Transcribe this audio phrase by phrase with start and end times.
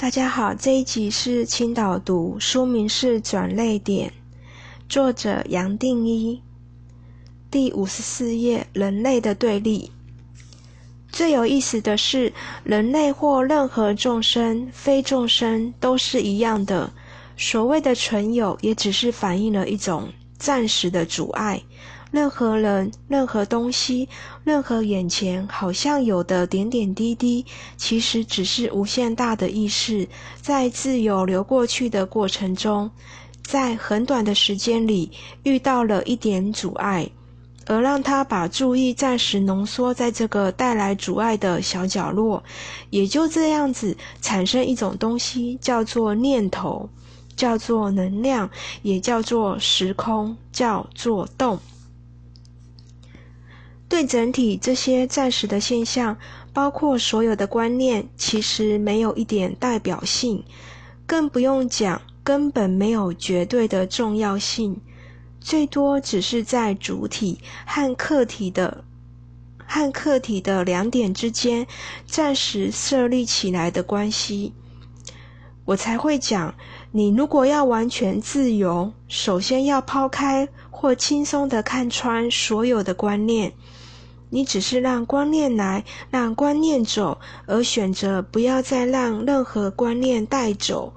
[0.00, 4.08] 大家好，这一集是青岛读，书名是《转泪点》，
[4.88, 6.40] 作者杨定一，
[7.50, 9.92] 第五十四页，人类的对立。
[11.12, 12.32] 最有意思的是，
[12.64, 16.90] 人类或任何众生、非众生都是一样的。
[17.36, 20.08] 所谓的存有，也只是反映了一种
[20.40, 21.62] 暂时的阻碍。
[22.10, 24.08] 任何人、任何东西、
[24.42, 27.46] 任何眼前好像有的点点滴滴，
[27.76, 30.08] 其实只是无限大的意识
[30.42, 32.90] 在自由流过去的过程中，
[33.44, 35.12] 在很短的时间里
[35.44, 37.08] 遇到了一点阻碍，
[37.66, 42.42] 而让他把注意暂时浓缩在这个带来阻碍的小角落，
[42.90, 46.90] 也就这样子产生一种东西，叫做念头，
[47.40, 48.50] 叫做能量，
[48.82, 51.58] 也叫做时空，叫做动。
[53.88, 56.18] 对整体这些暂时的现象，
[56.52, 60.44] 包括所有的观念，其实没有一点代表性，
[61.06, 64.78] 更不用讲，根本没有绝对的重要性，
[65.40, 68.84] 最多只是在主体和客体的
[69.66, 71.66] 和客体的两点之间
[72.04, 74.52] 暂时设立起来的关系。
[75.66, 76.54] 我才会讲，
[76.92, 83.52] 你如果要完全自由，首先要抛开或轻松的看穿所有的观念。
[84.28, 90.92] 你只是让观念来，让观念走，而选择不要再让任何观念带走，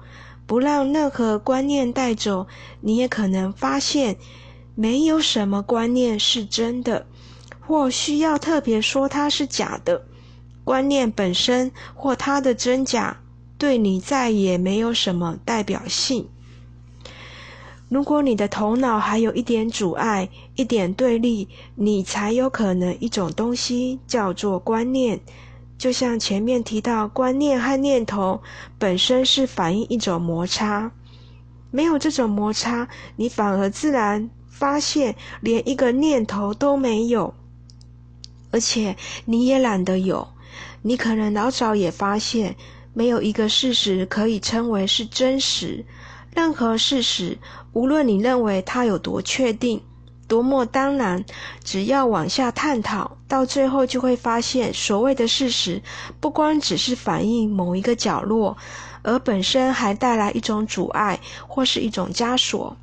[0.46, 2.46] 不让任何观念带走，
[2.80, 4.16] 你也可能发现，
[4.74, 7.06] 没有什么观念是真的，
[7.60, 10.04] 或需要特别说它是假的。
[10.64, 13.20] 观念本身或它的真假，
[13.64, 16.28] 对你再也没有什么代表性。
[17.88, 25.18] 如果你的头脑还有一点阻碍、一点对立，你才有可能一种东西叫做观念。
[25.78, 28.42] 就像前面提到，观念和念头
[28.78, 30.92] 本身是反映一种摩擦，
[31.70, 37.32] 没有这种摩擦，你反而自然发现连一个念头都没有，
[38.50, 38.94] 而且
[39.24, 40.28] 你也懒得有。
[40.82, 42.56] 你可能老早也发现，
[42.94, 45.84] 没有一个事实可以称为是真实。
[46.34, 47.36] 任何事实，
[47.72, 49.80] 无论你认为它有多确定、
[50.26, 51.24] 多么当然，
[51.62, 55.82] 只要往下探讨，到最后就会发现，所谓的事实，
[56.20, 58.56] 不光只是反映某一个角落，
[59.02, 62.76] 而本身还带来一种阻碍或是一种枷锁。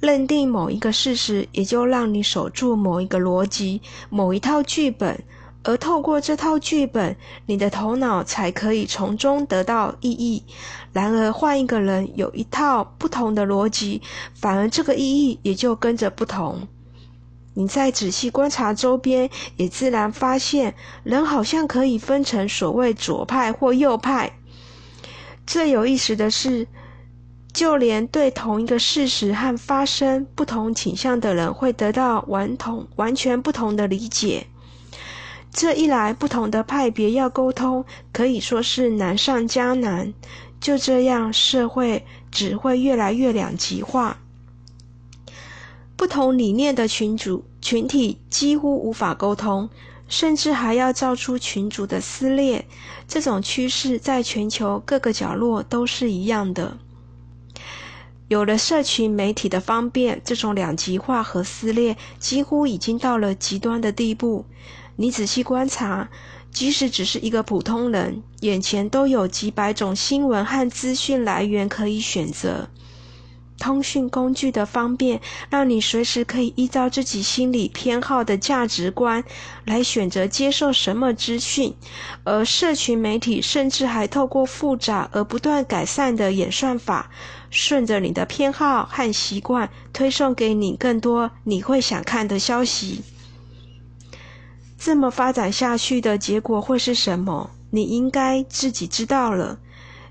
[0.00, 5.24] 认定某一个事实，也就让你守住某一个逻辑、某一套剧本。
[5.64, 7.16] 而透过这套剧本，
[7.46, 10.44] 你的头脑才可以从中得到意义。
[10.92, 14.00] 然而，换一个人有一套不同的逻辑，
[14.34, 16.68] 反而这个意义也就跟着不同。
[17.54, 24.30] 你再仔细观察周边，也自然发现，人好像可以分成所谓左派或右派。
[25.46, 26.66] 最有意思的是，
[27.52, 34.46] 就连对同一个事实和发生不同倾向的人，会得到完同完全不同的理解。
[35.54, 40.12] 这一来，不同的派别要沟通，可以说是难上加难。
[40.60, 44.18] 就这样，社会只会越来越两极化。
[45.94, 49.70] 不同理念的群主群体几乎无法沟通，
[50.08, 52.66] 甚至还要造出群主的撕裂。
[53.06, 56.76] 这种趋势在全球各个角落都是一样的。
[58.26, 64.44] 有了社群媒体的方便，这种两极化和撕裂几乎已经到了极端的地步。
[64.96, 66.08] 你仔细观察，
[66.52, 72.68] 即使只是一个普通人，眼前都有几百种新闻和资讯来源可以选择。
[73.56, 79.22] 通讯工具的方便，让你随时可以依照自己心理偏好的价值观
[79.64, 81.72] 来选择接受什么资讯。
[82.24, 87.10] 而社群媒体甚至还透过复杂而不断改善的演算法，
[87.48, 93.02] 顺着你的偏好和习惯，推送给你更多你会想看的消息。
[94.84, 97.48] 这么发展下去的结果会是什么？
[97.70, 99.58] 你应该自己知道了。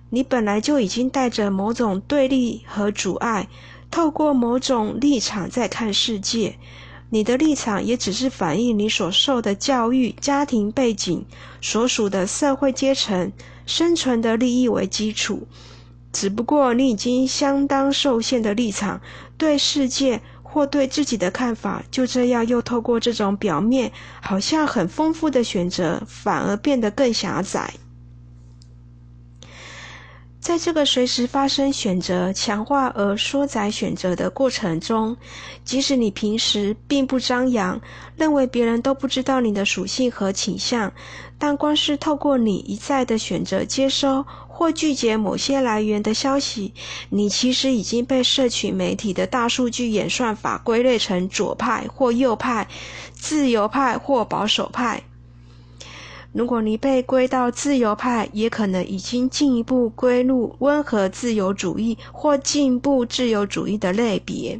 [0.09, 3.47] 你本来就已经带着某种对立和阻碍，
[3.91, 6.55] 透过某种立场在看世界。
[7.11, 11.23] 你的立场也只是反映你所受的教育、家庭背景、
[11.61, 13.31] 所属的社会阶层、
[13.67, 15.47] 生存的利益为基础。
[16.11, 18.99] 只不过你已经相当受限的立场，
[19.37, 20.19] 对世界。
[20.53, 23.91] 或对自己的看法，就这样又透过这种表面
[24.21, 27.73] 好像很丰富的选择，反而变得更狭窄。
[30.39, 35.15] 在这个随时发生选择、强化而缩窄选择的过程中，
[35.63, 37.79] 即使你平时并不张扬，
[38.17, 40.91] 认为别人都不知道你的属性和倾向，
[41.39, 46.75] 但光是透过你一再的选择接收或拒绝某些来源的消息，
[47.09, 52.67] 你其实已经被社群媒体的大数据演算法归类成左派或右派、
[53.13, 55.01] 自由派或保守派。
[56.31, 64.59] 如果你被归到自由派，也可能已经进一步归入温和自由主义或进步自由主义的类别。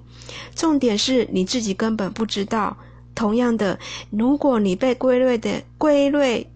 [0.56, 2.76] 重点是你自己根本不知道。
[3.16, 3.78] 同样的，
[4.10, 6.50] 如果你被归类的归类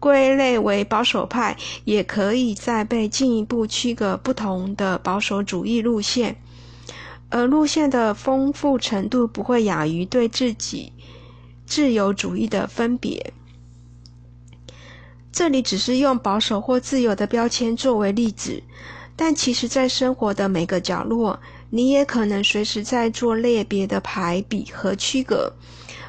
[0.00, 6.36] 归类为保守派，也可以再被进一步区隔不同的保守主义路线，
[7.28, 10.92] 而路线的丰富程度不会亚于对自己
[11.66, 13.32] 自由主义的分别。
[15.30, 18.62] 这里只是用保守或自由的标签作为例子，
[19.14, 21.38] 但其实，在生活的每个角落，
[21.70, 25.52] 你也可能随时在做类别的排比和区隔，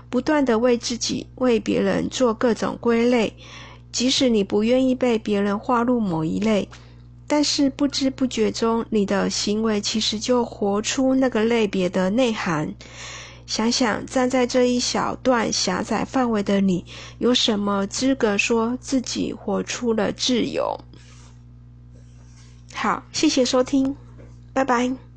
[0.09, 3.35] 不断的为自己、为别人做各种归类。
[3.91, 6.67] 即使你不愿意被别人划入某一类，
[7.27, 12.73] 但是不知不觉中，你的行为其实就活出那个类别的内涵。
[13.47, 16.85] 想想站在这一小段狭窄范围的你，
[17.17, 20.79] 有什么资格说自己活出了自由？
[22.75, 23.95] 好，谢谢收听，
[24.53, 25.08] 拜拜。